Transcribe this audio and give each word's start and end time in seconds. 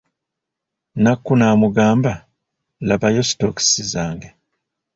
Nakku 1.03 1.31
n'amugamba, 1.37 2.13
labayo 2.87 3.21
sitookisi 3.29 3.81
zange. 3.93 4.29